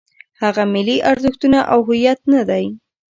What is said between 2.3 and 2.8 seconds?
نه دی.